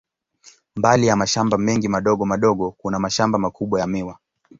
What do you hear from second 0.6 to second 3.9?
Mbali ya mashamba mengi madogo madogo, kuna mashamba makubwa ya